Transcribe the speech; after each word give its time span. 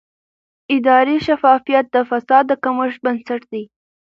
اداري 0.75 1.17
شفافیت 1.27 1.85
د 1.91 1.97
فساد 2.09 2.43
د 2.47 2.51
کمښت 2.63 2.99
بنسټ 3.05 3.41
دی 3.51 3.63